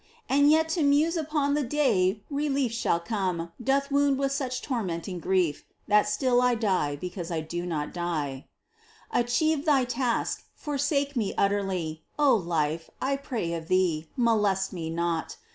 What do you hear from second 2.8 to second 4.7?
come, doth wound with such